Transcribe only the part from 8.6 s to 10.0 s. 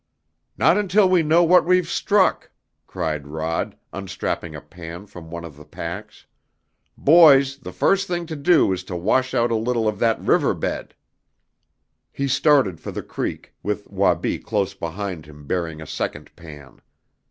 is to wash out a little of